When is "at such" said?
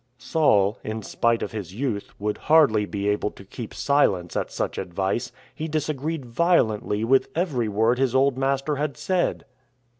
4.35-4.79